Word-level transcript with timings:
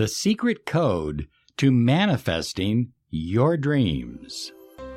the 0.00 0.08
secret 0.08 0.64
code 0.64 1.28
to 1.58 1.70
manifesting 1.70 2.90
your 3.10 3.58
dreams. 3.58 4.50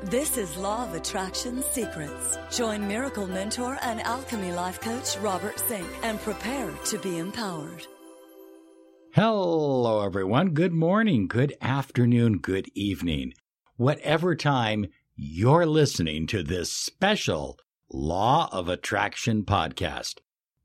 This 0.04 0.38
is 0.38 0.56
Law 0.56 0.84
of 0.84 0.94
Attraction 0.94 1.62
Secrets. 1.62 2.38
Join 2.50 2.88
Miracle 2.88 3.26
Mentor 3.26 3.76
and 3.82 4.00
Alchemy 4.00 4.52
Life 4.52 4.80
Coach 4.80 5.18
Robert 5.18 5.58
Zink 5.68 5.86
and 6.02 6.18
prepare 6.20 6.70
to 6.86 6.98
be 7.00 7.18
empowered. 7.18 7.86
Hello, 9.12 10.02
everyone. 10.02 10.54
Good 10.54 10.72
morning, 10.72 11.28
good 11.28 11.54
afternoon, 11.60 12.38
good 12.38 12.70
evening. 12.74 13.34
Whatever 13.76 14.34
time 14.34 14.86
you're 15.14 15.66
listening 15.66 16.26
to 16.28 16.42
this 16.42 16.72
special 16.72 17.58
Law 17.92 18.48
of 18.50 18.70
Attraction 18.70 19.44
podcast, 19.44 20.20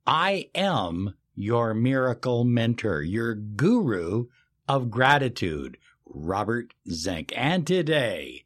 I 0.08 0.46
am 0.56 1.16
your 1.40 1.74
miracle 1.74 2.44
mentor, 2.44 3.02
your 3.02 3.34
guru 3.34 4.26
of 4.68 4.92
gratitude, 4.92 5.78
Robert 6.06 6.74
Zink. 6.92 7.32
And 7.34 7.66
today, 7.66 8.44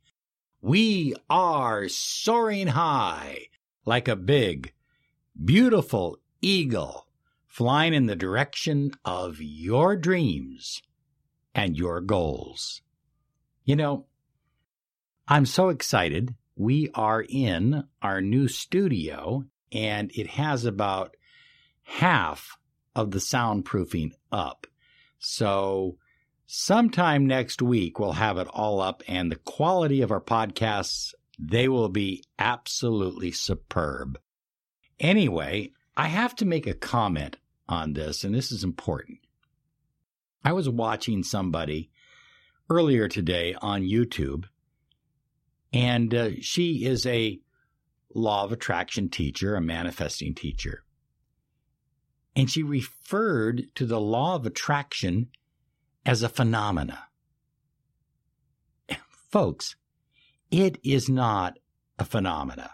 we 0.61 1.15
are 1.27 1.89
soaring 1.89 2.67
high 2.67 3.47
like 3.83 4.07
a 4.07 4.15
big, 4.15 4.73
beautiful 5.43 6.19
eagle 6.39 7.07
flying 7.47 7.95
in 7.95 8.05
the 8.05 8.15
direction 8.15 8.91
of 9.03 9.41
your 9.41 9.95
dreams 9.95 10.83
and 11.55 11.75
your 11.75 11.99
goals. 11.99 12.83
You 13.65 13.75
know, 13.75 14.05
I'm 15.27 15.47
so 15.47 15.69
excited. 15.69 16.35
We 16.55 16.91
are 16.93 17.25
in 17.27 17.85
our 18.03 18.21
new 18.21 18.47
studio 18.47 19.45
and 19.71 20.11
it 20.13 20.27
has 20.27 20.63
about 20.63 21.15
half 21.81 22.55
of 22.95 23.11
the 23.11 23.19
soundproofing 23.19 24.11
up. 24.31 24.67
So 25.19 25.97
sometime 26.45 27.25
next 27.25 27.61
week 27.61 27.99
we'll 27.99 28.13
have 28.13 28.37
it 28.37 28.47
all 28.47 28.81
up 28.81 29.03
and 29.07 29.31
the 29.31 29.37
quality 29.37 30.01
of 30.01 30.11
our 30.11 30.21
podcasts 30.21 31.13
they 31.39 31.67
will 31.67 31.89
be 31.89 32.23
absolutely 32.37 33.31
superb. 33.31 34.19
Anyway, 34.99 35.71
I 35.97 36.07
have 36.07 36.35
to 36.37 36.45
make 36.45 36.67
a 36.67 36.73
comment 36.73 37.37
on 37.67 37.93
this 37.93 38.23
and 38.23 38.35
this 38.35 38.51
is 38.51 38.63
important. 38.63 39.19
I 40.45 40.51
was 40.51 40.69
watching 40.69 41.23
somebody 41.23 41.89
earlier 42.69 43.07
today 43.07 43.55
on 43.61 43.81
YouTube 43.81 44.45
and 45.71 46.13
uh, 46.13 46.29
she 46.41 46.85
is 46.85 47.05
a 47.05 47.39
law 48.13 48.43
of 48.43 48.51
attraction 48.51 49.09
teacher, 49.09 49.55
a 49.55 49.61
manifesting 49.61 50.35
teacher. 50.35 50.83
And 52.35 52.49
she 52.49 52.63
referred 52.63 53.67
to 53.75 53.85
the 53.85 54.01
law 54.01 54.35
of 54.35 54.45
attraction 54.45 55.29
as 56.05 56.23
a 56.23 56.29
phenomena. 56.29 57.07
Folks, 59.31 59.75
it 60.51 60.79
is 60.83 61.09
not 61.09 61.59
a 61.99 62.05
phenomena. 62.05 62.71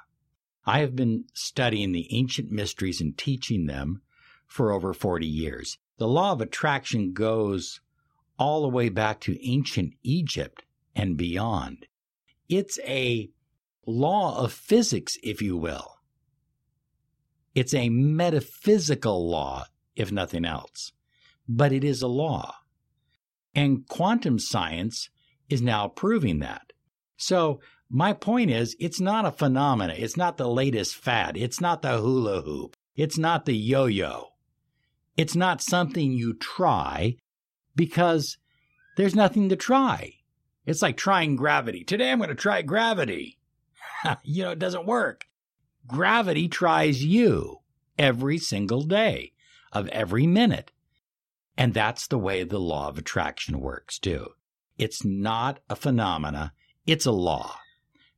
I 0.66 0.80
have 0.80 0.96
been 0.96 1.26
studying 1.34 1.92
the 1.92 2.14
ancient 2.14 2.52
mysteries 2.52 3.02
and 3.02 3.18
teaching 3.18 3.66
them 3.66 4.02
for 4.46 4.72
over 4.72 4.94
40 4.94 5.26
years. 5.26 5.78
The 5.98 6.08
law 6.08 6.32
of 6.32 6.42
attraction 6.42 7.14
goes 7.14 7.82
all 8.38 8.62
the 8.62 8.70
way 8.70 8.90
back 8.90 9.20
to 9.22 9.48
ancient 9.48 9.94
Egypt 10.04 10.64
and 10.96 11.18
beyond. 11.18 11.88
It's 12.48 12.80
a 12.86 13.30
law 13.86 14.44
of 14.44 14.54
physics, 14.54 15.18
if 15.24 15.42
you 15.42 15.58
will. 15.58 15.99
It's 17.60 17.74
a 17.74 17.90
metaphysical 17.90 19.30
law, 19.30 19.66
if 19.94 20.14
nothing 20.14 20.46
else, 20.46 20.94
but 21.46 21.74
it 21.74 21.84
is 21.84 22.02
a 22.02 22.08
law. 22.08 22.56
And 23.54 23.86
quantum 23.86 24.40
science 24.40 25.10
is 25.50 25.62
now 25.62 25.90
proving 25.90 26.40
that. 26.40 26.72
So, 27.18 27.60
my 27.90 28.14
point 28.14 28.50
is, 28.50 28.78
it's 28.80 29.02
not 29.02 29.26
a 29.26 29.34
phenomena. 29.34 29.94
It's 29.98 30.16
not 30.16 30.38
the 30.38 30.48
latest 30.48 30.96
fad. 30.96 31.36
It's 31.36 31.60
not 31.60 31.82
the 31.82 31.98
hula 31.98 32.44
hoop. 32.44 32.78
It's 32.96 33.18
not 33.18 33.46
the 33.46 33.58
yo 33.58 33.88
yo. 33.88 34.30
It's 35.18 35.36
not 35.36 35.62
something 35.62 36.14
you 36.14 36.36
try 36.36 37.18
because 37.76 38.38
there's 38.96 39.16
nothing 39.16 39.50
to 39.50 39.58
try. 39.58 40.14
It's 40.66 40.82
like 40.82 40.96
trying 40.96 41.36
gravity. 41.36 41.84
Today 41.84 42.10
I'm 42.10 42.20
going 42.20 42.30
to 42.30 42.36
try 42.36 42.62
gravity. 42.62 43.38
you 44.24 44.44
know, 44.44 44.52
it 44.52 44.60
doesn't 44.60 44.86
work. 44.86 45.26
Gravity 45.88 46.48
tries 46.48 47.04
you 47.04 47.58
every 47.98 48.38
single 48.38 48.84
day 48.84 49.34
of 49.72 49.88
every 49.90 50.28
minute. 50.28 50.72
And 51.58 51.74
that's 51.74 52.08
the 52.08 52.18
way 52.18 52.44
the 52.44 52.60
law 52.60 52.88
of 52.88 52.98
attraction 52.98 53.60
works 53.60 54.00
too. 54.00 54.30
It's 54.78 55.04
not 55.04 55.60
a 55.70 55.76
phenomena, 55.76 56.54
it's 56.88 57.06
a 57.06 57.12
law. 57.12 57.58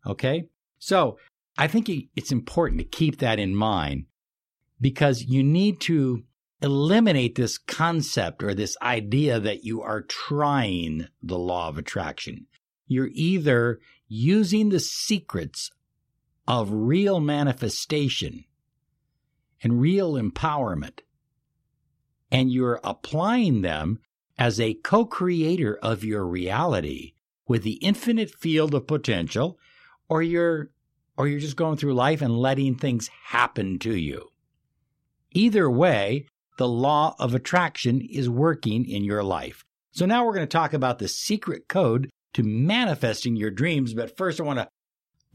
Okay? 0.06 0.46
So 0.78 1.18
I 1.58 1.68
think 1.68 1.90
it's 2.16 2.32
important 2.32 2.80
to 2.80 2.86
keep 2.86 3.18
that 3.20 3.40
in 3.40 3.56
mind 3.56 4.06
because 4.80 5.24
you 5.24 5.44
need 5.44 5.80
to 5.82 6.24
eliminate 6.62 7.36
this 7.36 7.58
concept 7.58 8.44
or 8.44 8.54
this 8.54 8.78
idea 8.82 9.40
that 9.40 9.64
you 9.64 9.82
are 9.82 10.02
trying 10.02 11.08
the 11.24 11.38
law 11.38 11.68
of 11.68 11.78
attraction. 11.78 12.46
You're 12.88 13.10
either 13.14 13.80
using 14.08 14.70
the 14.70 14.80
secrets 14.80 15.72
of 16.52 16.70
real 16.70 17.22
manifestation 17.22 18.44
and 19.64 19.80
real 19.80 20.16
empowerment, 20.16 21.00
and 22.30 22.52
you're 22.52 22.82
applying 22.84 23.62
them 23.62 24.00
as 24.38 24.60
a 24.60 24.74
co 24.74 25.06
creator 25.06 25.80
of 25.82 26.04
your 26.04 26.26
reality 26.26 27.14
with 27.48 27.64
the 27.64 27.76
infinite 27.76 28.38
field 28.38 28.76
of 28.76 28.86
potential, 28.86 29.58
or 30.10 30.22
you're 30.22 30.72
or 31.18 31.26
you're 31.26 31.40
just 31.40 31.56
going 31.56 31.78
through 31.78 31.94
life 31.94 32.22
and 32.22 32.38
letting 32.38 32.76
things 32.76 33.10
happen 33.28 33.80
to 33.80 33.96
you. 33.96 34.28
Either 35.32 35.72
way, 35.72 36.26
the 36.58 36.68
law 36.68 37.16
of 37.18 37.34
attraction 37.34 38.02
is 38.02 38.30
working 38.30 38.86
in 38.90 39.06
your 39.06 39.24
life. 39.24 39.64
So 39.92 40.06
now 40.06 40.26
we're 40.26 40.34
going 40.34 40.48
to 40.48 40.58
talk 40.58 40.74
about 40.74 41.00
the 41.00 41.08
secret 41.08 41.70
code 41.70 42.10
to 42.34 42.44
manifesting 42.44 43.38
your 43.38 43.52
dreams. 43.52 43.94
But 43.94 44.18
first, 44.18 44.42
I 44.42 44.44
want 44.44 44.60
to 44.60 44.68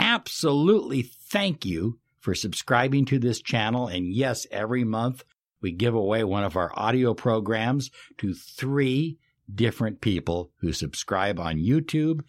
absolutely 0.01 1.03
thank 1.03 1.65
you 1.65 1.99
for 2.19 2.35
subscribing 2.35 3.05
to 3.07 3.19
this 3.19 3.41
channel. 3.41 3.87
And 3.87 4.13
yes, 4.13 4.47
every 4.51 4.85
month 4.85 5.25
we 5.61 5.73
give 5.73 5.95
away 5.95 6.25
one 6.25 6.45
of 6.45 6.57
our 6.57 6.73
audio 6.75 7.15
programs 7.15 7.91
to 8.19 8.35
three 8.35 9.19
different 9.53 10.01
people 10.01 10.51
who 10.61 10.73
subscribe 10.73 11.39
on 11.39 11.57
YouTube 11.57 12.23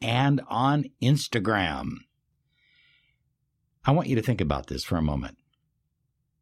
and 0.00 0.40
on 0.48 0.84
Instagram. 1.02 1.96
I 3.84 3.92
want 3.92 4.08
you 4.08 4.16
to 4.16 4.22
think 4.22 4.40
about 4.40 4.68
this 4.68 4.84
for 4.84 4.96
a 4.96 5.02
moment. 5.02 5.38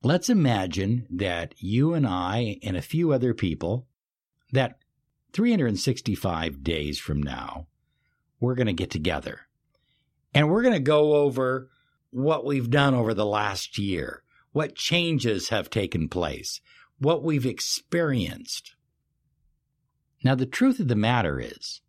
Let's 0.03 0.28
imagine 0.28 1.06
that 1.10 1.55
you 1.59 1.95
and 1.95 2.06
I 2.06 2.59
and 2.62 2.77
a 2.77 2.83
few 2.83 3.12
other 3.12 3.34
people, 3.34 3.87
that 4.53 4.78
365 5.33 6.62
days 6.62 6.99
from 6.99 7.22
now, 7.22 7.66
we're 8.39 8.55
going 8.55 8.69
to 8.69 8.72
get 8.72 8.91
together 8.91 9.47
and 10.38 10.49
we're 10.49 10.62
going 10.62 10.72
to 10.72 10.78
go 10.78 11.15
over 11.15 11.69
what 12.10 12.44
we've 12.44 12.71
done 12.71 12.94
over 12.94 13.12
the 13.12 13.26
last 13.26 13.76
year, 13.76 14.22
what 14.53 14.76
changes 14.76 15.49
have 15.49 15.69
taken 15.69 16.09
place, 16.09 16.60
what 17.00 17.25
we've 17.25 17.44
experienced. 17.44 18.77
Now, 20.22 20.37
the 20.37 20.47
truth 20.47 20.78
of 20.78 20.87
the 20.87 20.94
matter 20.94 21.41
is, 21.41 21.81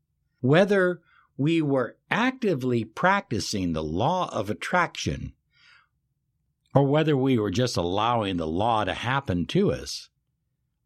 whether 0.41 0.99
we 1.37 1.61
were 1.61 1.97
actively 2.09 2.83
practicing 2.83 3.73
the 3.73 3.83
law 3.83 4.31
of 4.33 4.49
attraction 4.49 5.33
or 6.73 6.87
whether 6.87 7.15
we 7.15 7.37
were 7.37 7.51
just 7.51 7.77
allowing 7.77 8.37
the 8.37 8.47
law 8.47 8.83
to 8.83 8.95
happen 8.95 9.45
to 9.45 9.71
us, 9.71 10.09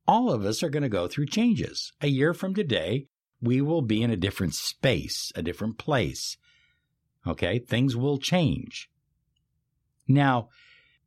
all 0.05 0.29
of 0.29 0.43
us 0.43 0.63
are 0.63 0.69
going 0.69 0.83
to 0.83 0.89
go 0.89 1.07
through 1.07 1.27
changes. 1.27 1.93
A 2.01 2.07
year 2.07 2.33
from 2.33 2.55
today, 2.55 3.07
we 3.41 3.61
will 3.61 3.81
be 3.81 4.01
in 4.01 4.11
a 4.11 4.17
different 4.17 4.53
space, 4.53 5.31
a 5.33 5.41
different 5.41 5.77
place. 5.77 6.35
Okay, 7.25 7.59
things 7.59 7.95
will 7.95 8.17
change. 8.17 8.89
Now, 10.07 10.49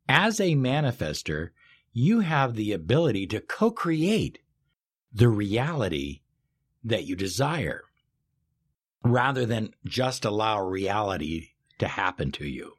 as 0.09 0.39
a 0.39 0.55
manifester, 0.55 1.49
you 1.93 2.21
have 2.21 2.55
the 2.55 2.73
ability 2.73 3.27
to 3.27 3.39
co 3.39 3.71
create 3.71 4.39
the 5.13 5.29
reality 5.29 6.21
that 6.83 7.05
you 7.05 7.15
desire 7.15 7.83
rather 9.03 9.45
than 9.45 9.73
just 9.85 10.25
allow 10.25 10.59
reality 10.61 11.49
to 11.79 11.87
happen 11.87 12.31
to 12.31 12.47
you 12.47 12.77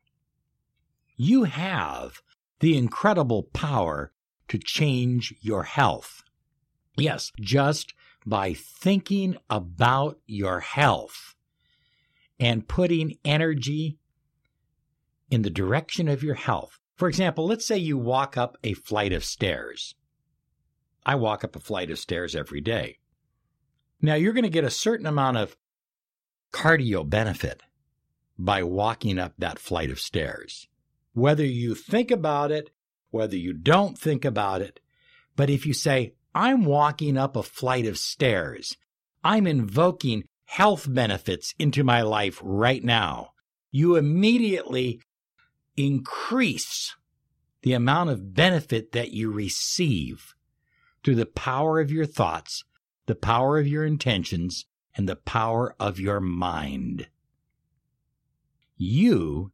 you 1.21 1.45
have 1.45 2.23
the 2.61 2.79
incredible 2.79 3.43
power 3.43 4.13
to 4.47 4.57
change 4.57 5.35
your 5.41 5.65
health. 5.65 6.23
Yes, 6.97 7.33
just 7.41 7.93
by 8.25 8.55
thinking 8.55 9.37
about 9.51 10.21
your 10.27 10.61
health 10.61 11.35
and 12.39 12.69
putting 12.69 13.19
energy 13.25 13.99
in 15.31 15.43
the 15.43 15.51
direction 15.51 16.09
of 16.09 16.23
your 16.23 16.35
health. 16.35 16.79
For 16.97 17.09
example, 17.09 17.47
let's 17.47 17.67
say 17.67 17.77
you 17.77 17.97
walk 17.97 18.37
up 18.37 18.57
a 18.65 18.73
flight 18.73 19.13
of 19.13 19.25
stairs. 19.25 19.95
I 21.05 21.15
walk 21.15 21.45
up 21.45 21.57
a 21.57 21.61
flight 21.61 21.91
of 21.91 21.99
stairs 21.99 22.35
every 22.35 22.61
day. 22.61 22.99
Now, 24.01 24.15
you're 24.15 24.33
going 24.33 24.45
to 24.45 24.51
get 24.51 24.65
a 24.65 24.71
certain 24.71 25.07
amount 25.07 25.37
of 25.37 25.57
cardio 26.53 27.09
benefit 27.09 27.63
by 28.39 28.63
walking 28.63 29.19
up 29.19 29.35
that 29.39 29.59
flight 29.59 29.91
of 29.91 30.01
stairs. 30.01 30.69
Whether 31.13 31.45
you 31.45 31.75
think 31.75 32.11
about 32.11 32.53
it, 32.53 32.71
whether 33.11 33.37
you 33.37 33.53
don't 33.53 33.99
think 33.99 34.25
about 34.25 34.63
it, 34.63 34.81
but 35.35 35.51
if 35.51 35.67
you 35.67 35.73
say, 35.73 36.15
I'm 36.35 36.65
walking 36.65 37.17
up 37.17 37.37
a 37.37 37.43
flight 37.43 37.87
of 37.87 37.99
stairs, 37.99 38.77
I'm 39.25 39.47
invoking 39.47 40.25
health 40.49 40.87
benefits 40.89 41.55
into 41.59 41.85
my 41.85 42.01
life 42.01 42.41
right 42.43 42.83
now, 42.83 43.33
you 43.71 43.97
immediately 43.97 44.99
increase 45.77 46.97
the 47.61 47.75
amount 47.75 48.09
of 48.09 48.35
benefit 48.35 48.93
that 48.93 49.11
you 49.11 49.31
receive 49.31 50.35
through 51.05 51.17
the 51.17 51.27
power 51.27 51.81
of 51.81 51.93
your 51.93 52.07
thoughts, 52.07 52.65
the 53.05 53.15
power 53.15 53.59
of 53.59 53.69
your 53.69 53.85
intentions, 53.85 54.65
and 54.97 55.07
the 55.07 55.17
power 55.17 55.77
of 55.79 56.01
your 56.01 56.19
mind. 56.19 57.09
You 58.79 59.53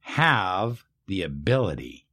have 0.00 0.84
the 1.06 1.20
ability 1.20 2.06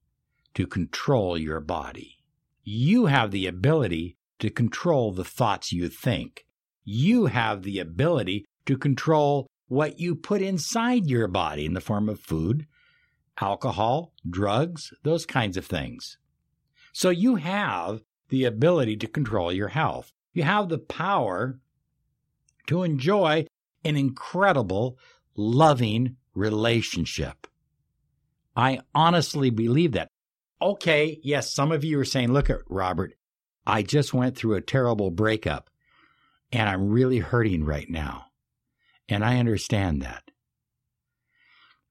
to 0.54 0.68
control 0.68 1.38
your 1.38 1.62
body. 1.62 2.18
You 2.62 3.06
have 3.06 3.32
the 3.32 3.48
ability 3.48 4.18
to 4.40 4.50
control 4.50 5.14
the 5.14 5.24
thoughts 5.24 5.72
you 5.72 5.88
think. 5.88 6.47
You 6.90 7.26
have 7.26 7.64
the 7.64 7.80
ability 7.80 8.46
to 8.66 8.78
control 8.78 9.50
what 9.68 10.00
you 10.00 10.16
put 10.16 10.42
inside 10.42 11.06
your 11.06 11.28
body 11.28 11.66
in 11.66 11.74
the 11.74 11.82
form 11.82 12.08
of 12.08 12.22
food, 12.22 12.66
alcohol, 13.42 14.14
drugs, 14.30 14.94
those 15.04 15.26
kinds 15.26 15.58
of 15.58 15.66
things. 15.66 16.18
So 16.94 17.10
you 17.10 17.36
have 17.36 18.00
the 18.30 18.46
ability 18.46 18.96
to 18.98 19.08
control 19.08 19.52
your 19.52 19.68
health. 19.68 20.14
You 20.32 20.44
have 20.44 20.70
the 20.70 20.78
power 20.78 21.60
to 22.68 22.84
enjoy 22.84 23.48
an 23.84 23.98
incredible, 23.98 24.98
loving 25.36 26.16
relationship. 26.36 27.48
I 28.56 28.80
honestly 28.96 29.50
believe 29.50 29.92
that. 29.92 30.08
Okay, 30.62 31.20
yes, 31.22 31.54
some 31.54 31.74
of 31.74 31.84
you 31.84 32.00
are 32.00 32.06
saying, 32.06 32.32
look 32.32 32.50
at 32.50 32.62
Robert, 32.70 33.14
I 33.66 33.84
just 33.84 34.14
went 34.14 34.38
through 34.38 34.54
a 34.54 34.62
terrible 34.62 35.12
breakup 35.12 35.70
and 36.52 36.70
I'm 36.70 36.90
really 36.90 37.20
hurting 37.20 37.64
right 37.64 37.90
now. 37.90 38.26
And 39.10 39.24
I 39.24 39.40
understand 39.40 40.02
that. 40.02 40.24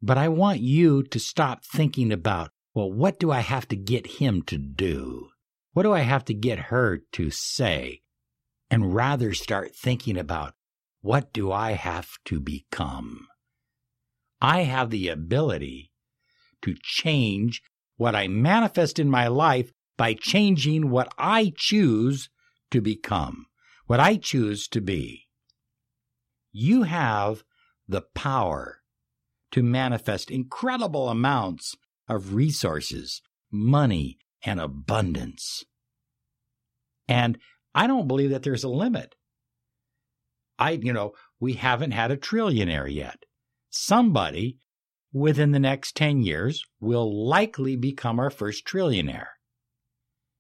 But 0.03 0.19
I 0.19 0.29
want 0.29 0.61
you 0.61 1.03
to 1.05 1.19
stop 1.19 1.65
thinking 1.65 2.13
about, 2.13 2.51
well, 2.75 2.93
what 2.93 3.19
do 3.19 3.31
I 3.31 3.41
have 3.41 3.67
to 3.69 3.77
get 3.77 4.19
him 4.19 4.43
to 4.43 4.59
do? 4.59 5.31
What 5.73 5.85
do 5.85 5.93
I 5.93 6.01
have 6.01 6.25
to 6.27 6.35
get 6.35 6.59
her 6.71 7.01
to 7.13 7.31
say? 7.31 8.03
And 8.71 8.95
rather 8.95 9.33
start 9.33 9.75
thinking 9.75 10.19
about, 10.19 10.55
what 11.01 11.33
do 11.33 11.53
I 11.53 11.73
have 11.73 12.09
to 12.27 12.41
become? 12.41 13.29
I 14.41 14.63
have 14.63 14.91
the 14.91 15.09
ability 15.09 15.93
to 16.63 16.75
change 16.83 17.63
what 17.97 18.15
I 18.15 18.29
manifest 18.29 18.99
in 18.99 19.09
my 19.09 19.29
life 19.29 19.73
by 19.97 20.15
changing 20.15 20.91
what 20.91 21.09
I 21.17 21.53
choose 21.57 22.29
to 22.71 22.81
become, 22.81 23.47
what 23.87 24.01
I 24.01 24.17
choose 24.17 24.69
to 24.69 24.81
be. 24.81 25.27
You 26.53 26.85
have 26.85 27.45
the 27.89 28.03
power 28.15 28.81
to 29.53 29.63
manifest 29.63 30.31
incredible 30.31 31.09
amounts 31.09 31.77
of 32.09 32.35
resources, 32.35 33.23
money, 33.51 34.19
and 34.45 34.61
abundance. 34.61 35.65
And 37.09 37.39
I 37.75 37.87
don't 37.87 38.09
believe 38.09 38.31
that 38.31 38.43
there's 38.43 38.65
a 38.65 38.69
limit. 38.69 39.15
I, 40.59 40.73
you 40.73 40.93
know, 40.93 41.13
we 41.39 41.55
haven't 41.55 41.93
had 41.93 42.11
a 42.11 42.17
trillionaire 42.17 42.93
yet. 42.93 43.25
Somebody 43.71 44.59
within 45.13 45.53
the 45.53 45.59
next 45.59 45.97
10 45.97 46.23
years 46.23 46.65
will 46.81 47.29
likely 47.29 47.77
become 47.77 48.19
our 48.19 48.31
first 48.31 48.67
trillionaire. 48.67 49.29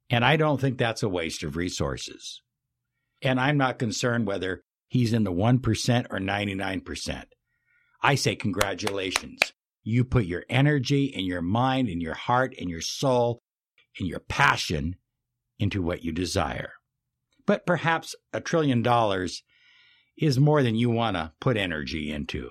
And 0.08 0.24
I 0.24 0.36
don't 0.36 0.60
think 0.60 0.78
that's 0.78 1.02
a 1.02 1.08
waste 1.08 1.42
of 1.42 1.56
resources. 1.56 2.42
And 3.26 3.40
I'm 3.40 3.56
not 3.56 3.80
concerned 3.80 4.28
whether 4.28 4.62
he's 4.86 5.12
in 5.12 5.24
the 5.24 5.32
1% 5.32 6.06
or 6.10 6.18
99%. 6.20 7.24
I 8.00 8.14
say 8.14 8.36
congratulations. 8.36 9.52
You 9.82 10.04
put 10.04 10.26
your 10.26 10.44
energy 10.48 11.12
and 11.12 11.26
your 11.26 11.42
mind 11.42 11.88
and 11.88 12.00
your 12.00 12.14
heart 12.14 12.54
and 12.56 12.70
your 12.70 12.80
soul 12.80 13.42
and 13.98 14.06
your 14.06 14.20
passion 14.20 14.94
into 15.58 15.82
what 15.82 16.04
you 16.04 16.12
desire. 16.12 16.74
But 17.46 17.66
perhaps 17.66 18.14
a 18.32 18.40
trillion 18.40 18.82
dollars 18.82 19.42
is 20.16 20.38
more 20.38 20.62
than 20.62 20.76
you 20.76 20.90
want 20.90 21.16
to 21.16 21.32
put 21.40 21.56
energy 21.56 22.12
into. 22.12 22.50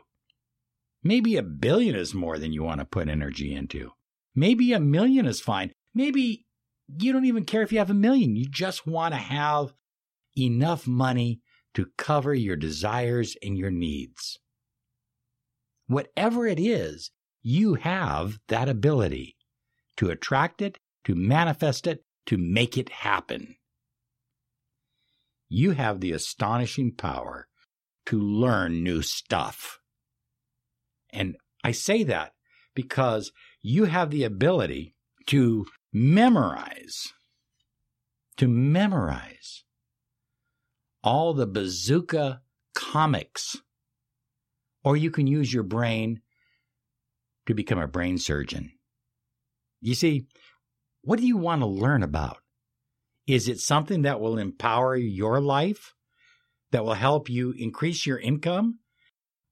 Maybe 1.02 1.38
a 1.38 1.44
billion 1.44 1.96
is 1.96 2.14
more 2.14 2.38
than 2.38 2.52
you 2.52 2.64
want 2.64 2.82
to 2.82 2.86
put 2.86 3.08
energy 3.08 3.56
into. 3.56 3.92
Maybe 4.36 4.74
a 4.74 4.80
million 4.82 5.26
is 5.26 5.40
fine. 5.40 5.72
Maybe 5.94 6.46
you 7.00 7.14
don't 7.14 7.26
even 7.26 7.46
care 7.46 7.62
if 7.62 7.72
you 7.72 7.78
have 7.78 7.90
a 7.90 7.94
million. 7.94 8.36
You 8.36 8.46
just 8.50 8.86
want 8.86 9.14
to 9.14 9.20
have 9.20 9.74
enough 10.38 10.88
money 10.88 11.42
to 11.74 11.88
cover 11.98 12.34
your 12.34 12.56
desires 12.56 13.36
and 13.44 13.58
your 13.58 13.72
needs. 13.72 14.40
Whatever 15.88 16.48
it 16.48 16.60
is, 16.60 17.12
you 17.44 17.76
have 17.76 18.40
that 18.48 18.68
ability 18.68 19.36
to 19.98 20.10
attract 20.10 20.62
it, 20.62 20.80
to 21.04 21.14
manifest 21.16 21.86
it, 21.86 22.04
to 22.26 22.38
make 22.38 22.78
it 22.78 22.90
happen. 22.90 23.56
You 25.48 25.72
have 25.72 26.00
the 26.00 26.12
astonishing 26.12 26.94
power 26.96 27.48
to 28.08 28.20
learn 28.20 28.84
new 28.84 29.02
stuff. 29.02 29.80
And 31.12 31.36
I 31.64 31.72
say 31.72 32.04
that 32.04 32.32
because 32.74 33.32
you 33.62 33.86
have 33.86 34.10
the 34.10 34.24
ability 34.24 34.96
to 35.28 35.66
memorize, 35.94 37.14
to 38.38 38.48
memorize 38.48 39.65
all 41.06 41.36
the 41.36 41.46
bazooka 41.46 42.42
comics 42.74 43.58
or 44.84 44.98
you 44.98 45.12
can 45.12 45.28
use 45.28 45.54
your 45.54 45.64
brain 45.64 46.20
to 47.46 47.54
become 47.54 47.80
a 47.80 47.88
brain 47.88 48.18
surgeon. 48.18 48.72
You 49.82 49.94
see, 49.94 50.26
what 51.04 51.20
do 51.20 51.28
you 51.28 51.38
want 51.38 51.62
to 51.62 51.68
learn 51.68 52.02
about? 52.02 52.38
Is 53.28 53.48
it 53.48 53.60
something 53.60 54.02
that 54.02 54.20
will 54.20 54.38
empower 54.38 54.96
your 54.96 55.40
life, 55.40 55.94
that 56.72 56.84
will 56.84 56.96
help 56.96 57.30
you 57.30 57.54
increase 57.58 58.06
your 58.06 58.20
income? 58.20 58.80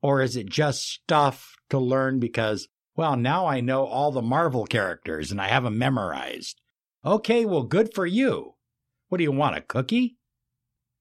Or 0.01 0.22
is 0.22 0.36
it 0.36 0.50
just 0.50 0.81
stuff 0.81 1.55
to 1.69 1.77
learn 1.77 2.19
because, 2.19 2.67
well, 2.95 3.15
now 3.15 3.45
I 3.45 3.62
know 3.62 3.86
all 3.86 4.12
the 4.12 4.22
Marvel 4.22 4.65
characters 4.65 5.31
and 5.31 5.39
I 5.39 5.48
have 5.48 5.63
them 5.63 5.77
memorized? 5.77 6.60
Okay, 7.05 7.45
well, 7.45 7.63
good 7.63 7.93
for 7.93 8.05
you. 8.05 8.55
What 9.10 9.19
do 9.19 9.24
you 9.24 9.31
want, 9.31 9.55
a 9.55 9.62
cookie? 9.62 10.17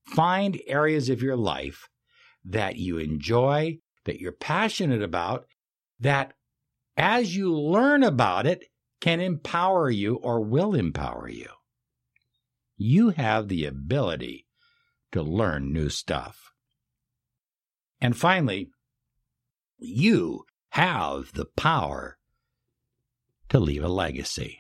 Find 0.07 0.61
areas 0.67 1.09
of 1.09 1.23
your 1.23 1.37
life 1.37 1.89
that 2.45 2.77
you 2.77 2.99
enjoy 2.99 3.79
that 4.05 4.21
you're 4.21 4.33
passionate 4.33 5.03
about 5.03 5.47
that 6.01 6.35
as 6.97 7.37
you 7.37 7.55
learn 7.57 8.03
about 8.03 8.47
it 8.47 8.65
can 9.01 9.21
empower 9.21 9.91
you 9.91 10.17
or 10.17 10.41
will 10.41 10.75
empower 10.75 11.29
you. 11.29 11.49
You 12.77 13.11
have 13.11 13.49
the 13.49 13.65
ability 13.65 14.47
to 15.13 15.23
learn 15.23 15.73
new 15.73 15.89
stuff. 15.89 16.53
And 18.01 18.17
finally, 18.17 18.71
you 19.79 20.45
have 20.71 21.33
the 21.35 21.47
power 21.57 22.19
to 23.49 23.61
leave 23.61 23.85
a 23.85 23.89
legacy. 23.89 24.59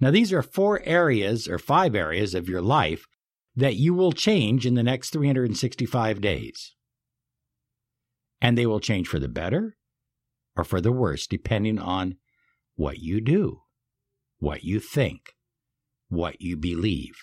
Now, 0.00 0.10
these 0.10 0.32
are 0.32 0.42
four 0.42 0.82
areas 0.84 1.46
or 1.46 1.58
five 1.58 1.94
areas 1.94 2.34
of 2.34 2.48
your 2.48 2.60
life 2.60 3.06
that 3.54 3.76
you 3.76 3.94
will 3.94 4.12
change 4.12 4.66
in 4.66 4.74
the 4.74 4.82
next 4.82 5.10
365 5.10 6.20
days 6.20 6.74
and 8.40 8.58
they 8.58 8.66
will 8.66 8.80
change 8.80 9.06
for 9.06 9.18
the 9.18 9.28
better 9.28 9.76
or 10.56 10.64
for 10.64 10.80
the 10.80 10.92
worse, 10.92 11.26
depending 11.26 11.78
on 11.78 12.16
what 12.74 12.98
you 12.98 13.20
do, 13.20 13.62
what 14.38 14.64
you 14.64 14.80
think, 14.80 15.34
what 16.08 16.40
you 16.40 16.56
believe. 16.56 17.14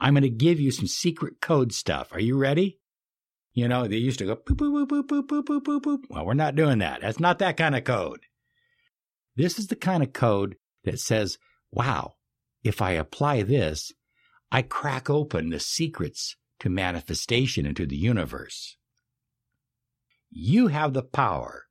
I'm 0.00 0.14
going 0.14 0.22
to 0.22 0.30
give 0.30 0.58
you 0.58 0.70
some 0.70 0.86
secret 0.86 1.40
code 1.40 1.72
stuff. 1.72 2.12
Are 2.12 2.20
you 2.20 2.36
ready? 2.36 2.80
You 3.52 3.68
know, 3.68 3.86
they 3.86 3.96
used 3.96 4.18
to 4.18 4.26
go 4.26 4.36
boop, 4.36 4.56
boop, 4.56 4.88
boop, 4.88 5.06
boop, 5.06 5.26
boop, 5.26 5.44
boop, 5.44 5.60
boop, 5.62 5.80
boop. 5.82 5.98
Well, 6.08 6.26
we're 6.26 6.34
not 6.34 6.56
doing 6.56 6.78
that. 6.78 7.00
That's 7.00 7.20
not 7.20 7.38
that 7.38 7.56
kind 7.56 7.76
of 7.76 7.84
code. 7.84 8.20
This 9.36 9.58
is 9.58 9.68
the 9.68 9.76
kind 9.76 10.02
of 10.02 10.12
code 10.12 10.56
that 10.84 10.98
says, 10.98 11.38
wow, 11.70 12.14
if 12.64 12.80
I 12.82 12.92
apply 12.92 13.42
this, 13.42 13.92
I 14.52 14.62
crack 14.62 15.08
open 15.08 15.50
the 15.50 15.60
secrets 15.60 16.36
to 16.60 16.68
manifestation 16.68 17.66
into 17.66 17.86
the 17.86 17.96
universe. 17.96 18.76
You 20.30 20.68
have 20.68 20.92
the 20.92 21.02
power 21.02 21.66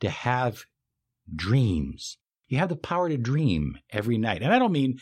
to 0.00 0.10
have 0.10 0.64
dreams. 1.34 2.18
You 2.48 2.58
have 2.58 2.68
the 2.68 2.76
power 2.76 3.08
to 3.08 3.16
dream 3.16 3.78
every 3.90 4.18
night. 4.18 4.42
And 4.42 4.52
I 4.52 4.58
don't 4.58 4.72
mean 4.72 4.98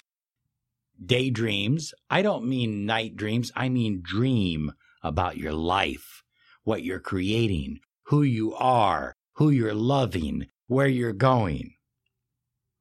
daydreams. 1.04 1.94
I 2.10 2.22
don't 2.22 2.48
mean 2.48 2.86
night 2.86 3.16
dreams. 3.16 3.52
I 3.54 3.68
mean 3.68 4.00
dream 4.02 4.72
about 5.02 5.36
your 5.36 5.52
life, 5.52 6.22
what 6.62 6.82
you're 6.82 7.00
creating, 7.00 7.80
who 8.04 8.22
you 8.22 8.54
are, 8.54 9.14
who 9.34 9.50
you're 9.50 9.74
loving, 9.74 10.46
where 10.66 10.88
you're 10.88 11.12
going. 11.12 11.74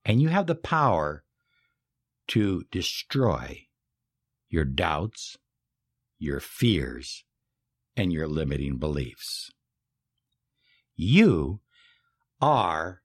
And 0.05 0.21
you 0.21 0.29
have 0.29 0.47
the 0.47 0.55
power 0.55 1.23
to 2.29 2.63
destroy 2.71 3.62
your 4.53 4.63
doubts, 4.63 5.35
your 6.19 6.39
fears, 6.39 7.25
and 7.97 8.13
your 8.13 8.27
limiting 8.27 8.77
beliefs. 8.77 9.49
You 10.95 11.61
are 12.39 13.01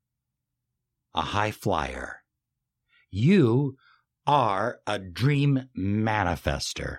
a 1.15 1.23
high 1.23 1.51
flyer. 1.51 2.23
You 3.11 3.79
are 4.27 4.81
a 4.87 4.99
dream 4.99 5.71
manifester. 5.75 6.99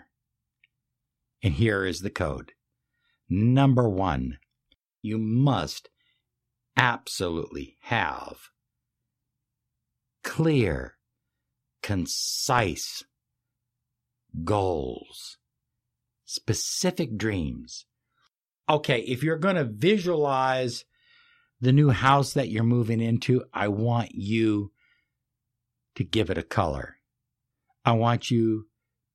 And 1.44 1.54
here 1.54 1.86
is 1.86 2.00
the 2.00 2.10
code. 2.10 2.54
Number 3.30 3.88
one, 3.88 4.40
you 5.04 5.20
must 5.20 5.90
absolutely 6.76 7.78
have 7.82 8.50
clear, 10.24 10.96
concise 11.84 13.04
goals, 14.44 15.38
specific 16.26 17.18
dreams. 17.18 17.86
Okay, 18.70 19.00
if 19.02 19.24
you're 19.24 19.38
going 19.38 19.56
to 19.56 19.64
visualize 19.64 20.86
the 21.60 21.72
new 21.72 21.90
house 21.90 22.34
that 22.34 22.50
you're 22.50 22.64
moving 22.64 23.02
into, 23.02 23.44
I 23.54 23.68
want 23.68 24.12
you 24.14 24.72
to 25.96 26.04
give 26.04 26.30
it 26.30 26.38
a 26.38 26.44
color. 26.44 26.98
I 27.84 27.94
want 27.94 28.30
you 28.32 28.68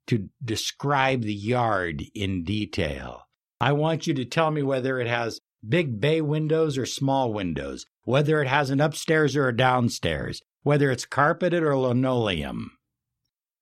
to 0.09 0.29
describe 0.45 1.23
the 1.23 1.35
yard 1.35 2.05
in 2.15 2.45
detail. 2.45 3.23
I 3.61 3.73
want 3.73 4.07
you 4.07 4.15
to 4.15 4.25
tell 4.25 4.51
me 4.51 4.63
whether 4.63 5.01
it 5.01 5.07
has 5.07 5.41
big 5.67 6.01
bay 6.01 6.21
windows 6.21 6.77
or 6.77 6.85
small 6.85 7.33
windows, 7.33 7.87
whether 8.03 8.43
it 8.43 8.49
has 8.49 8.71
an 8.71 8.81
upstairs 8.81 9.37
or 9.37 9.49
a 9.49 9.57
downstairs, 9.57 10.43
whether 10.63 10.91
it's 10.91 11.07
carpeted 11.07 11.63
or 11.63 11.77
linoleum. 11.77 12.73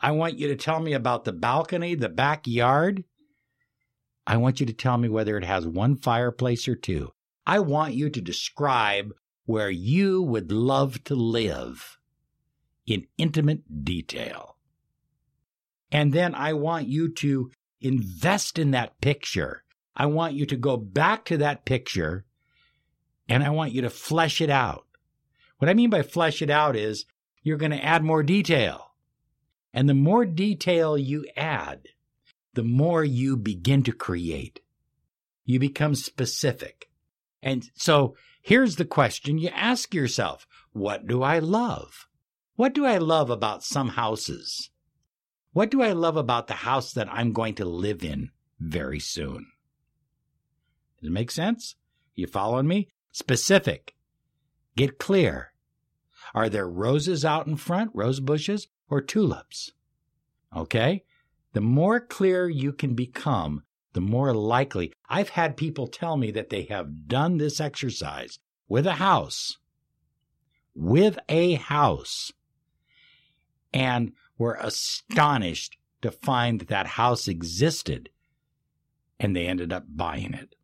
I 0.02 0.10
want 0.10 0.38
you 0.38 0.48
to 0.48 0.56
tell 0.56 0.80
me 0.80 0.94
about 0.94 1.24
the 1.24 1.32
balcony, 1.32 1.94
the 1.94 2.08
backyard. 2.08 3.04
I 4.26 4.36
want 4.36 4.58
you 4.58 4.66
to 4.66 4.72
tell 4.72 4.98
me 4.98 5.08
whether 5.08 5.38
it 5.38 5.44
has 5.44 5.66
one 5.66 5.96
fireplace 5.96 6.66
or 6.66 6.74
two. 6.74 7.12
I 7.46 7.60
want 7.60 7.94
you 7.94 8.10
to 8.10 8.20
describe 8.20 9.12
where 9.46 9.70
you 9.70 10.20
would 10.22 10.50
love 10.50 11.02
to 11.04 11.14
live 11.14 11.98
in 12.86 13.06
intimate 13.16 13.84
detail. 13.84 14.56
And 15.92 16.12
then 16.12 16.34
I 16.34 16.52
want 16.54 16.88
you 16.88 17.08
to 17.14 17.50
invest 17.80 18.58
in 18.58 18.72
that 18.72 19.00
picture. 19.00 19.62
I 19.94 20.06
want 20.06 20.34
you 20.34 20.46
to 20.46 20.56
go 20.56 20.76
back 20.76 21.24
to 21.26 21.36
that 21.38 21.64
picture 21.64 22.24
and 23.28 23.44
I 23.44 23.50
want 23.50 23.72
you 23.72 23.82
to 23.82 23.90
flesh 23.90 24.40
it 24.40 24.50
out. 24.50 24.86
What 25.58 25.68
I 25.68 25.74
mean 25.74 25.90
by 25.90 26.02
flesh 26.02 26.42
it 26.42 26.50
out 26.50 26.74
is 26.74 27.04
you're 27.42 27.56
going 27.56 27.72
to 27.72 27.84
add 27.84 28.02
more 28.02 28.22
detail. 28.22 28.91
And 29.72 29.88
the 29.88 29.94
more 29.94 30.24
detail 30.24 30.98
you 30.98 31.26
add, 31.36 31.88
the 32.54 32.62
more 32.62 33.04
you 33.04 33.36
begin 33.36 33.82
to 33.84 33.92
create. 33.92 34.60
You 35.44 35.58
become 35.58 35.94
specific. 35.94 36.90
And 37.42 37.68
so 37.74 38.14
here's 38.42 38.76
the 38.76 38.84
question 38.84 39.38
you 39.38 39.48
ask 39.48 39.94
yourself 39.94 40.46
What 40.72 41.06
do 41.06 41.22
I 41.22 41.38
love? 41.38 42.06
What 42.56 42.74
do 42.74 42.84
I 42.84 42.98
love 42.98 43.30
about 43.30 43.64
some 43.64 43.90
houses? 43.90 44.70
What 45.52 45.70
do 45.70 45.82
I 45.82 45.92
love 45.92 46.16
about 46.16 46.46
the 46.46 46.54
house 46.54 46.92
that 46.92 47.12
I'm 47.12 47.32
going 47.32 47.54
to 47.56 47.64
live 47.64 48.04
in 48.04 48.30
very 48.60 49.00
soon? 49.00 49.46
Does 51.00 51.08
it 51.08 51.12
make 51.12 51.30
sense? 51.30 51.76
You 52.14 52.26
following 52.26 52.68
me? 52.68 52.88
Specific. 53.10 53.94
Get 54.76 54.98
clear. 54.98 55.52
Are 56.34 56.48
there 56.48 56.68
roses 56.68 57.24
out 57.24 57.46
in 57.46 57.56
front, 57.56 57.90
rose 57.92 58.20
bushes, 58.20 58.68
or 58.92 59.00
tulips? 59.00 59.72
Okay? 60.54 61.02
The 61.54 61.62
more 61.62 61.98
clear 61.98 62.46
you 62.48 62.74
can 62.74 62.94
become, 62.94 63.62
the 63.94 64.02
more 64.02 64.34
likely. 64.34 64.92
I've 65.08 65.30
had 65.30 65.56
people 65.56 65.86
tell 65.86 66.18
me 66.18 66.30
that 66.32 66.50
they 66.50 66.64
have 66.64 67.08
done 67.08 67.38
this 67.38 67.58
exercise 67.58 68.38
with 68.68 68.86
a 68.86 68.92
house, 68.92 69.56
with 70.74 71.18
a 71.30 71.54
house, 71.54 72.32
and 73.72 74.12
were 74.36 74.58
astonished 74.60 75.78
to 76.02 76.10
find 76.10 76.60
that 76.60 76.68
that 76.68 76.86
house 76.86 77.28
existed 77.28 78.10
and 79.18 79.34
they 79.34 79.46
ended 79.46 79.72
up 79.72 79.84
buying 79.88 80.34
it. 80.34 80.54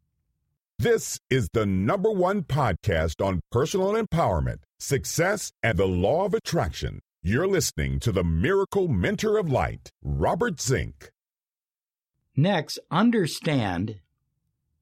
This 0.78 1.18
is 1.30 1.48
the 1.54 1.64
number 1.64 2.10
one 2.10 2.42
podcast 2.42 3.24
on 3.24 3.40
personal 3.50 3.92
empowerment, 3.92 4.58
success, 4.78 5.52
and 5.62 5.78
the 5.78 5.86
law 5.86 6.26
of 6.26 6.34
attraction. 6.34 7.00
You're 7.28 7.46
listening 7.46 8.00
to 8.00 8.10
the 8.10 8.24
Miracle 8.24 8.88
Mentor 8.88 9.36
of 9.36 9.52
Light, 9.52 9.92
Robert 10.02 10.62
Zink. 10.62 11.10
Next, 12.34 12.78
understand 12.90 14.00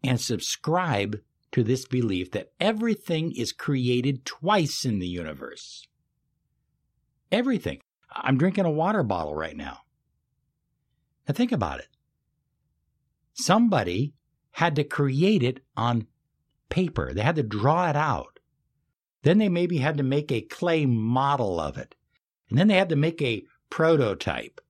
and 0.05 0.21
subscribe 0.21 1.19
to 1.51 1.65
this 1.65 1.87
belief 1.87 2.31
that 2.31 2.53
everything 2.61 3.33
is 3.33 3.51
created 3.51 4.25
twice 4.25 4.85
in 4.85 5.01
the 5.01 5.09
universe. 5.09 5.89
Everything. 7.33 7.81
I'm 8.15 8.39
drinking 8.39 8.65
a 8.65 8.71
water 8.71 9.03
bottle 9.03 9.35
right 9.35 9.57
now. 9.57 9.79
Now 11.27 11.35
think 11.35 11.51
about 11.51 11.81
it. 11.81 11.89
Somebody 13.33 14.15
had 14.53 14.77
to 14.77 14.85
create 14.85 15.43
it 15.43 15.65
on 15.77 16.07
paper. 16.69 17.13
They 17.13 17.23
had 17.23 17.35
to 17.35 17.43
draw 17.43 17.91
it 17.91 17.97
out. 17.97 18.39
Then 19.23 19.39
they 19.39 19.49
maybe 19.49 19.79
had 19.79 19.97
to 19.97 20.05
make 20.05 20.31
a 20.31 20.43
clay 20.43 20.87
model 20.87 21.59
of 21.59 21.77
it. 21.77 21.97
And 22.49 22.59
then 22.59 22.69
they 22.69 22.75
had 22.75 22.89
to 22.91 22.97
make 22.97 23.21
a 23.21 23.45
prototype. 23.71 24.61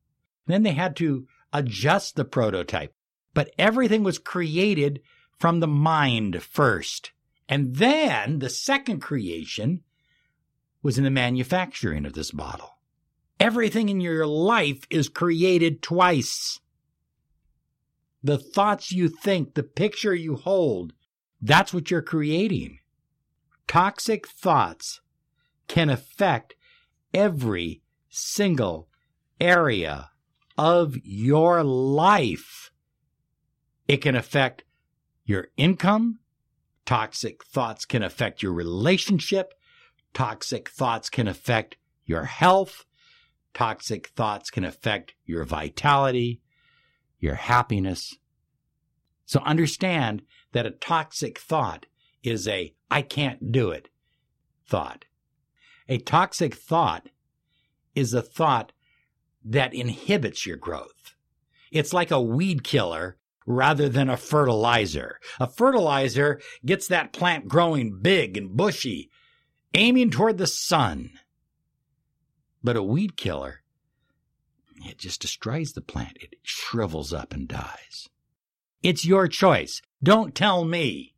And 0.46 0.54
then 0.54 0.62
they 0.62 0.72
had 0.72 0.96
to 0.96 1.26
adjust 1.52 2.16
the 2.16 2.24
prototype. 2.24 2.94
But 3.34 3.50
everything 3.58 4.02
was 4.02 4.18
created 4.18 5.02
from 5.38 5.60
the 5.60 5.66
mind 5.68 6.42
first. 6.42 7.12
And 7.48 7.76
then 7.76 8.38
the 8.38 8.48
second 8.48 9.00
creation 9.00 9.82
was 10.82 10.98
in 10.98 11.04
the 11.04 11.10
manufacturing 11.10 12.06
of 12.06 12.14
this 12.14 12.30
bottle. 12.30 12.78
Everything 13.38 13.88
in 13.88 14.00
your 14.00 14.26
life 14.26 14.84
is 14.90 15.08
created 15.08 15.82
twice. 15.82 16.60
The 18.22 18.38
thoughts 18.38 18.90
you 18.90 19.08
think, 19.08 19.54
the 19.54 19.62
picture 19.62 20.14
you 20.14 20.36
hold, 20.36 20.94
that's 21.40 21.72
what 21.72 21.90
you're 21.90 22.02
creating. 22.02 22.78
Toxic 23.68 24.26
thoughts 24.26 25.00
can 25.68 25.90
affect 25.90 26.55
every 27.16 27.80
single 28.10 28.88
area 29.40 30.10
of 30.58 30.96
your 31.02 31.64
life. 31.64 32.70
It 33.88 33.98
can 33.98 34.14
affect 34.14 34.64
your 35.24 35.48
income. 35.56 36.20
Toxic 36.84 37.42
thoughts 37.44 37.86
can 37.86 38.02
affect 38.02 38.42
your 38.42 38.52
relationship. 38.52 39.54
Toxic 40.12 40.68
thoughts 40.68 41.08
can 41.08 41.26
affect 41.26 41.76
your 42.04 42.24
health. 42.24 42.84
Toxic 43.54 44.08
thoughts 44.08 44.50
can 44.50 44.64
affect 44.64 45.14
your 45.24 45.44
vitality, 45.44 46.42
your 47.18 47.34
happiness. 47.34 48.14
So 49.24 49.40
understand 49.40 50.22
that 50.52 50.66
a 50.66 50.70
toxic 50.70 51.38
thought 51.38 51.86
is 52.22 52.46
a 52.46 52.74
I 52.90 53.02
can't 53.02 53.50
do 53.50 53.70
it 53.70 53.88
thought. 54.66 55.06
A 55.88 55.98
toxic 55.98 56.54
thought 56.54 57.08
is 57.94 58.12
a 58.12 58.22
thought 58.22 58.72
that 59.44 59.74
inhibits 59.74 60.44
your 60.44 60.56
growth. 60.56 61.14
It's 61.70 61.92
like 61.92 62.10
a 62.10 62.20
weed 62.20 62.64
killer 62.64 63.16
rather 63.46 63.88
than 63.88 64.10
a 64.10 64.16
fertilizer. 64.16 65.20
A 65.38 65.46
fertilizer 65.46 66.40
gets 66.64 66.88
that 66.88 67.12
plant 67.12 67.46
growing 67.46 68.00
big 68.00 68.36
and 68.36 68.56
bushy, 68.56 69.10
aiming 69.74 70.10
toward 70.10 70.38
the 70.38 70.46
sun. 70.46 71.12
But 72.62 72.76
a 72.76 72.82
weed 72.82 73.16
killer, 73.16 73.62
it 74.84 74.98
just 74.98 75.20
destroys 75.20 75.72
the 75.72 75.80
plant. 75.80 76.18
It 76.20 76.34
shrivels 76.42 77.12
up 77.12 77.32
and 77.32 77.46
dies. 77.46 78.08
It's 78.82 79.06
your 79.06 79.28
choice. 79.28 79.80
Don't 80.02 80.34
tell 80.34 80.64
me. 80.64 81.14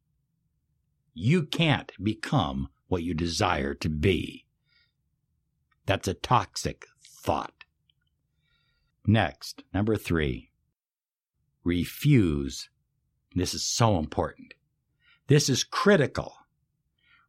You 1.15 1.45
can't 1.45 1.91
become 2.03 2.69
what 2.89 3.03
you 3.03 3.15
desire 3.15 3.75
to 3.75 3.89
be. 3.89 4.45
That's 5.89 6.07
a 6.07 6.13
toxic 6.13 6.85
thought. 7.03 7.65
Next, 9.07 9.65
number 9.73 9.97
three, 9.97 10.51
refuse. 11.65 12.69
This 13.35 13.55
is 13.55 13.65
so 13.65 13.99
important. 13.99 14.53
This 15.29 15.49
is 15.49 15.65
critical. 15.65 16.35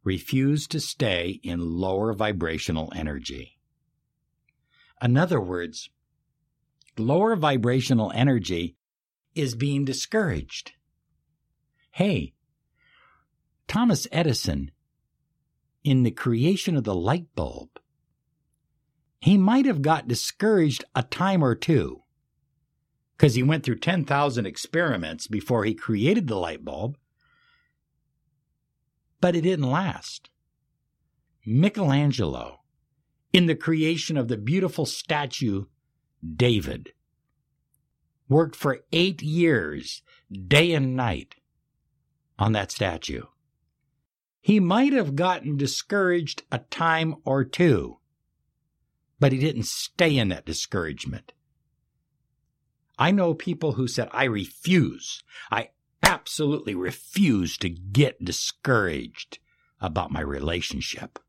Refuse 0.03 0.67
to 0.67 0.81
stay 0.81 1.39
in 1.41 1.77
lower 1.77 2.11
vibrational 2.11 2.91
energy. 2.93 3.57
In 5.01 5.15
other 5.15 5.39
words, 5.39 5.89
lower 6.97 7.37
vibrational 7.37 8.11
energy 8.13 8.75
is 9.35 9.55
being 9.55 9.85
discouraged. 9.85 10.73
Hey, 11.91 12.33
Thomas 13.69 14.05
Edison, 14.11 14.71
in 15.85 16.03
the 16.03 16.11
creation 16.11 16.75
of 16.75 16.83
the 16.83 16.93
light 16.93 17.33
bulb, 17.35 17.69
he 19.19 19.37
might 19.37 19.65
have 19.65 19.81
got 19.81 20.07
discouraged 20.07 20.85
a 20.95 21.03
time 21.03 21.43
or 21.43 21.55
two 21.55 22.03
because 23.17 23.35
he 23.35 23.43
went 23.43 23.65
through 23.65 23.79
10,000 23.79 24.45
experiments 24.45 25.27
before 25.27 25.65
he 25.65 25.73
created 25.73 26.27
the 26.27 26.37
light 26.37 26.63
bulb, 26.63 26.97
but 29.19 29.35
it 29.35 29.41
didn't 29.41 29.69
last. 29.69 30.29
Michelangelo, 31.45 32.61
in 33.33 33.45
the 33.45 33.55
creation 33.55 34.15
of 34.15 34.29
the 34.29 34.37
beautiful 34.37 34.85
statue 34.85 35.65
David, 36.35 36.93
worked 38.29 38.55
for 38.55 38.85
eight 38.93 39.21
years, 39.21 40.01
day 40.47 40.71
and 40.73 40.95
night, 40.95 41.35
on 42.37 42.53
that 42.53 42.71
statue. 42.71 43.23
He 44.39 44.61
might 44.61 44.93
have 44.93 45.15
gotten 45.15 45.57
discouraged 45.57 46.43
a 46.51 46.59
time 46.59 47.15
or 47.25 47.43
two, 47.43 47.98
but 49.19 49.31
he 49.31 49.39
didn't 49.39 49.65
stay 49.65 50.17
in 50.17 50.29
that 50.29 50.45
discouragement. 50.45 51.33
I 52.97 53.11
know 53.11 53.33
people 53.33 53.73
who 53.73 53.87
said, 53.87 54.09
I 54.11 54.25
refuse. 54.25 55.23
I 55.51 55.69
absolutely 56.03 56.75
refuse 56.75 57.57
to 57.57 57.69
get 57.69 58.23
discouraged 58.23 59.39
about 59.79 60.11
my 60.11 60.21
relationship. 60.21 61.19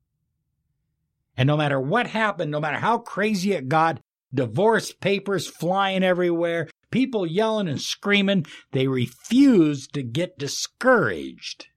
And 1.37 1.47
no 1.47 1.57
matter 1.57 1.81
what 1.81 2.09
happened, 2.09 2.51
no 2.51 2.61
matter 2.61 2.79
how 2.79 2.99
crazy 2.99 3.53
it 3.53 3.69
got, 3.69 4.01
divorce 4.35 4.93
papers 4.93 5.47
flying 5.47 6.03
everywhere, 6.03 6.69
people 6.91 7.25
yelling 7.25 7.69
and 7.69 7.81
screaming, 7.81 8.47
they 8.73 8.89
refused 8.89 9.95
to 9.95 10.03
get 10.03 10.39
discouraged. 10.39 11.69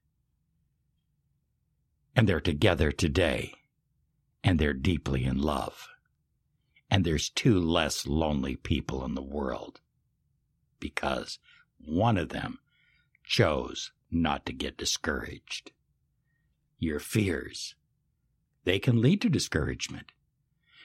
And 2.16 2.28
they're 2.28 2.40
together 2.40 2.92
today, 2.92 3.54
and 4.42 4.58
they're 4.58 4.72
deeply 4.74 5.24
in 5.24 5.38
love. 5.38 5.88
And 6.90 7.04
there's 7.04 7.30
two 7.30 7.58
less 7.58 8.06
lonely 8.06 8.56
people 8.56 9.04
in 9.04 9.14
the 9.14 9.22
world 9.22 9.80
because 10.78 11.38
one 11.78 12.16
of 12.16 12.28
them 12.28 12.58
chose 13.24 13.92
not 14.10 14.46
to 14.46 14.52
get 14.52 14.76
discouraged. 14.76 15.72
Your 16.78 17.00
fears, 17.00 17.74
they 18.64 18.78
can 18.78 19.00
lead 19.00 19.22
to 19.22 19.28
discouragement. 19.28 20.12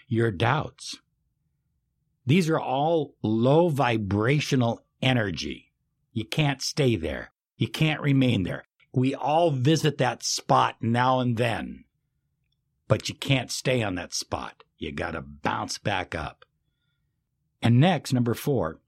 Your 0.07 0.31
doubts, 0.31 0.97
these 2.25 2.49
are 2.49 2.59
all 2.59 3.15
low 3.21 3.69
vibrational 3.69 4.85
energy. 5.01 5.71
You 6.13 6.25
can't 6.25 6.61
stay 6.61 6.95
there. 6.95 7.31
You 7.57 7.67
can't 7.67 8.01
remain 8.01 8.43
there. 8.43 8.65
We 8.93 9.13
all 9.13 9.51
visit 9.51 9.97
that 9.97 10.23
spot 10.23 10.77
now 10.81 11.19
and 11.19 11.37
then, 11.37 11.85
but 12.87 13.09
you 13.09 13.15
can't 13.15 13.51
stay 13.51 13.83
on 13.83 13.95
that 13.95 14.13
spot. 14.13 14.63
You 14.79 14.93
got 14.93 15.11
to 15.11 15.21
bounce 15.21 15.77
back 15.77 16.15
up. 16.15 16.45
And 17.61 17.79
next, 17.79 18.13
number 18.13 18.33
four, 18.33 18.79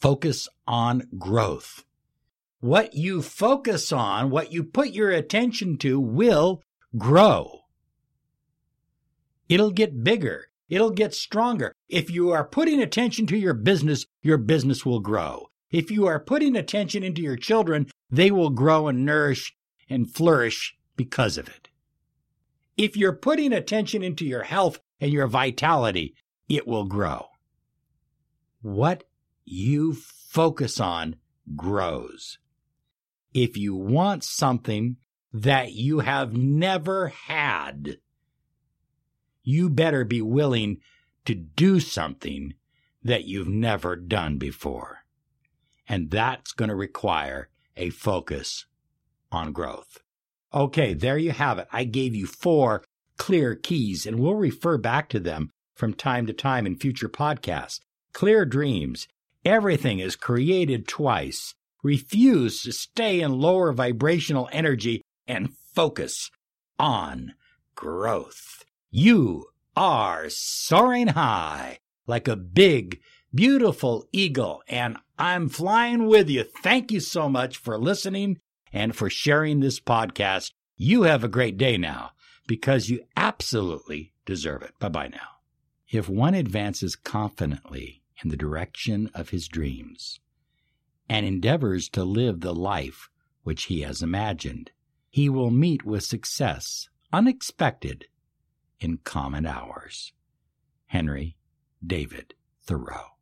focus 0.00 0.48
on 0.66 1.06
growth. 1.18 1.84
What 2.60 2.94
you 2.94 3.20
focus 3.20 3.92
on, 3.92 4.30
what 4.30 4.50
you 4.50 4.64
put 4.64 4.88
your 4.88 5.10
attention 5.10 5.76
to 5.78 6.00
will 6.00 6.62
grow. 6.96 7.60
It'll 9.48 9.70
get 9.70 10.02
bigger. 10.02 10.46
It'll 10.68 10.90
get 10.90 11.14
stronger. 11.14 11.72
If 11.88 12.10
you 12.10 12.30
are 12.30 12.44
putting 12.44 12.80
attention 12.80 13.26
to 13.28 13.36
your 13.36 13.54
business, 13.54 14.06
your 14.22 14.38
business 14.38 14.84
will 14.84 15.00
grow. 15.00 15.50
If 15.70 15.90
you 15.90 16.06
are 16.06 16.18
putting 16.18 16.56
attention 16.56 17.02
into 17.02 17.20
your 17.20 17.36
children, 17.36 17.86
they 18.10 18.30
will 18.30 18.50
grow 18.50 18.88
and 18.88 19.04
nourish 19.04 19.54
and 19.88 20.12
flourish 20.12 20.74
because 20.96 21.36
of 21.36 21.48
it. 21.48 21.68
If 22.76 22.96
you're 22.96 23.12
putting 23.12 23.52
attention 23.52 24.02
into 24.02 24.24
your 24.24 24.42
health 24.42 24.80
and 25.00 25.12
your 25.12 25.26
vitality, 25.26 26.14
it 26.48 26.66
will 26.66 26.84
grow. 26.84 27.26
What 28.62 29.04
you 29.44 29.94
focus 29.94 30.80
on 30.80 31.16
grows. 31.54 32.38
If 33.32 33.56
you 33.56 33.74
want 33.74 34.24
something 34.24 34.96
that 35.32 35.72
you 35.72 36.00
have 36.00 36.36
never 36.36 37.08
had, 37.08 37.98
you 39.42 39.68
better 39.68 40.04
be 40.04 40.22
willing 40.22 40.78
to 41.26 41.34
do 41.34 41.80
something 41.80 42.54
that 43.02 43.24
you've 43.24 43.48
never 43.48 43.94
done 43.94 44.38
before. 44.38 45.04
And 45.88 46.10
that's 46.10 46.52
going 46.52 46.68
to 46.68 46.74
require 46.74 47.48
a 47.76 47.90
focus 47.90 48.66
on 49.30 49.52
growth. 49.52 49.98
Okay, 50.52 50.94
there 50.94 51.18
you 51.18 51.32
have 51.32 51.58
it. 51.58 51.68
I 51.70 51.84
gave 51.84 52.14
you 52.14 52.26
four 52.26 52.82
clear 53.16 53.54
keys, 53.54 54.06
and 54.06 54.18
we'll 54.18 54.34
refer 54.34 54.78
back 54.78 55.08
to 55.10 55.20
them 55.20 55.50
from 55.74 55.94
time 55.94 56.26
to 56.26 56.32
time 56.32 56.66
in 56.66 56.76
future 56.76 57.08
podcasts. 57.08 57.80
Clear 58.12 58.44
dreams. 58.44 59.08
Everything 59.44 59.98
is 59.98 60.16
created 60.16 60.88
twice. 60.88 61.54
Refuse 61.82 62.62
to 62.62 62.72
stay 62.72 63.20
in 63.20 63.38
lower 63.38 63.72
vibrational 63.72 64.48
energy 64.52 65.02
and 65.26 65.52
focus 65.74 66.30
on 66.78 67.34
growth. 67.74 68.64
You 68.90 69.46
are 69.76 70.26
soaring 70.28 71.08
high 71.08 71.78
like 72.06 72.26
a 72.26 72.36
big, 72.36 73.00
beautiful 73.34 74.08
eagle, 74.12 74.62
and 74.68 74.96
I'm 75.18 75.48
flying 75.48 76.06
with 76.06 76.28
you. 76.28 76.44
Thank 76.62 76.90
you 76.90 77.00
so 77.00 77.28
much 77.28 77.56
for 77.58 77.78
listening 77.78 78.38
and 78.72 78.96
for 78.96 79.10
sharing 79.10 79.60
this 79.60 79.78
podcast. 79.78 80.52
You 80.76 81.02
have 81.02 81.24
a 81.24 81.28
great 81.28 81.56
day 81.56 81.76
now 81.76 82.12
because 82.46 82.88
you 82.88 83.04
absolutely 83.16 84.12
deserve 84.24 84.62
it. 84.62 84.72
Bye 84.78 84.88
bye 84.88 85.08
now. 85.08 85.36
If 85.88 86.08
one 86.08 86.34
advances 86.34 86.96
confidently 86.96 88.02
in 88.22 88.30
the 88.30 88.36
direction 88.36 89.10
of 89.14 89.30
his 89.30 89.48
dreams 89.48 90.20
and 91.08 91.24
endeavors 91.24 91.88
to 91.90 92.04
live 92.04 92.40
the 92.40 92.54
life 92.54 93.08
which 93.42 93.64
he 93.64 93.82
has 93.82 94.02
imagined, 94.02 94.70
he 95.08 95.28
will 95.28 95.50
meet 95.50 95.84
with 95.84 96.02
success 96.02 96.88
unexpected 97.12 98.06
in 98.80 98.98
common 98.98 99.46
hours. 99.46 100.12
Henry 100.86 101.36
David 101.84 102.34
Thoreau. 102.62 103.15